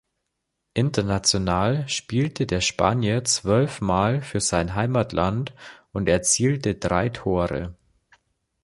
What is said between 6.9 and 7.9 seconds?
Tore.